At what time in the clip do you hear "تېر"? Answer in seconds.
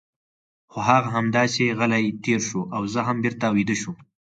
2.23-2.39